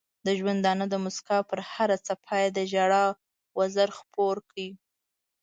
[0.25, 3.05] د ژوندانه د مسکا پر هره څپه یې د ژړا
[3.59, 4.61] وزر خپور کړ.